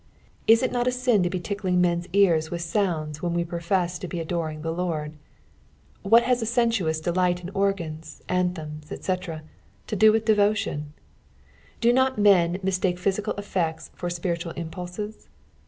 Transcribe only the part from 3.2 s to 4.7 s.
when we profess to be adoring